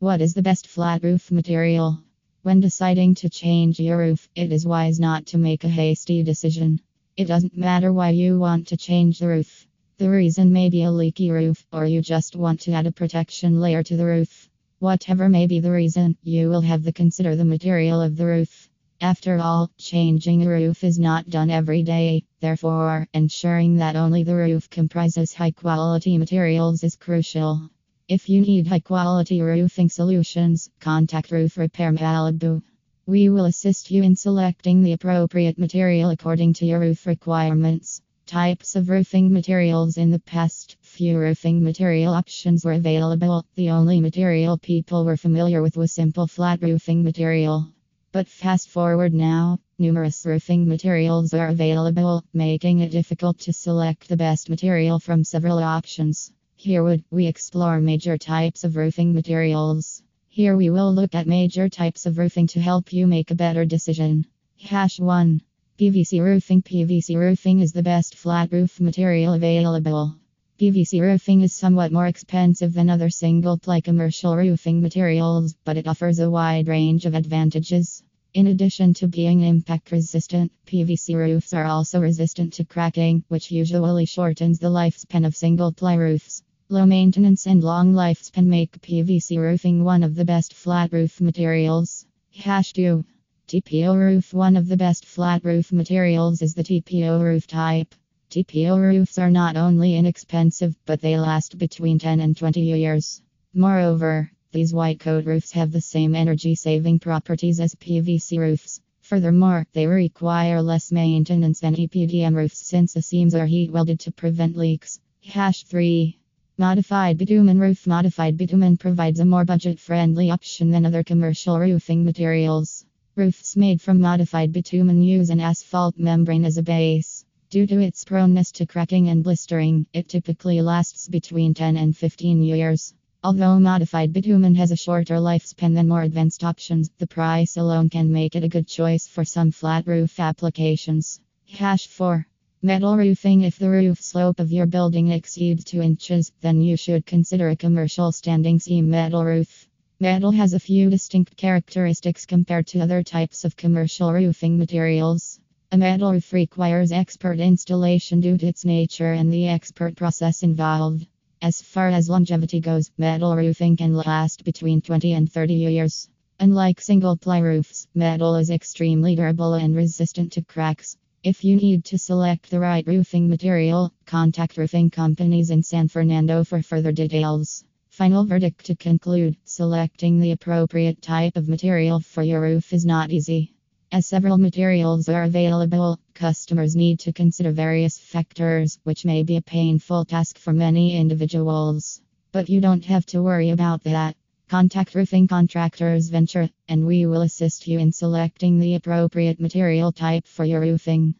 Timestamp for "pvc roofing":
65.78-66.60, 66.60-67.60, 70.60-71.40, 88.80-89.82